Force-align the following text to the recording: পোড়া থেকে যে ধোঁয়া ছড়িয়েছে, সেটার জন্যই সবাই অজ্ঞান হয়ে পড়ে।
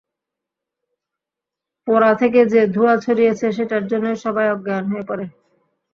পোড়া 1.87 2.11
থেকে 2.13 2.41
যে 2.45 2.61
ধোঁয়া 2.67 2.95
ছড়িয়েছে, 2.97 3.45
সেটার 3.51 3.83
জন্যই 3.87 4.17
সবাই 4.25 4.47
অজ্ঞান 4.49 4.83
হয়ে 4.91 5.05
পড়ে। 5.09 5.25